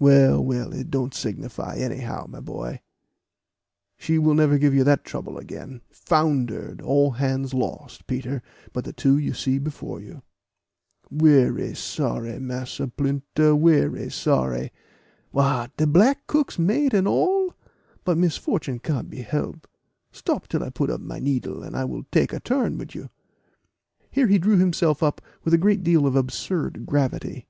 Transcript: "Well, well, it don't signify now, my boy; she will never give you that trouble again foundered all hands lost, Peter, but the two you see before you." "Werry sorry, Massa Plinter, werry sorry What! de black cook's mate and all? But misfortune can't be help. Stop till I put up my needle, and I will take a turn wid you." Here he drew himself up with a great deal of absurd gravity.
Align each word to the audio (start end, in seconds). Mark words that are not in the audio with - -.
"Well, 0.00 0.44
well, 0.44 0.72
it 0.74 0.90
don't 0.90 1.14
signify 1.14 1.76
now, 1.78 2.26
my 2.28 2.40
boy; 2.40 2.80
she 3.96 4.18
will 4.18 4.34
never 4.34 4.58
give 4.58 4.74
you 4.74 4.82
that 4.82 5.04
trouble 5.04 5.38
again 5.38 5.82
foundered 5.88 6.80
all 6.80 7.12
hands 7.12 7.54
lost, 7.54 8.08
Peter, 8.08 8.42
but 8.72 8.82
the 8.84 8.92
two 8.92 9.16
you 9.18 9.32
see 9.32 9.60
before 9.60 10.00
you." 10.00 10.22
"Werry 11.12 11.74
sorry, 11.76 12.40
Massa 12.40 12.88
Plinter, 12.88 13.54
werry 13.54 14.10
sorry 14.10 14.72
What! 15.30 15.76
de 15.76 15.86
black 15.86 16.26
cook's 16.26 16.58
mate 16.58 16.92
and 16.92 17.06
all? 17.06 17.54
But 18.02 18.18
misfortune 18.18 18.80
can't 18.80 19.08
be 19.08 19.22
help. 19.22 19.68
Stop 20.10 20.48
till 20.48 20.64
I 20.64 20.70
put 20.70 20.90
up 20.90 21.00
my 21.02 21.20
needle, 21.20 21.62
and 21.62 21.76
I 21.76 21.84
will 21.84 22.02
take 22.10 22.32
a 22.32 22.40
turn 22.40 22.76
wid 22.78 22.96
you." 22.96 23.10
Here 24.10 24.26
he 24.26 24.38
drew 24.40 24.58
himself 24.58 25.04
up 25.04 25.20
with 25.44 25.54
a 25.54 25.62
great 25.62 25.84
deal 25.84 26.04
of 26.04 26.16
absurd 26.16 26.84
gravity. 26.84 27.46